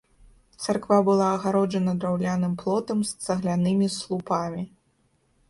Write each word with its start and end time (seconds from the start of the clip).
Царква 0.63 0.95
была 1.09 1.27
агароджана 1.35 1.93
драўляным 2.05 2.57
плотам 2.63 3.05
з 3.11 3.29
цаглянымі 3.29 3.93
слупамі. 3.99 4.63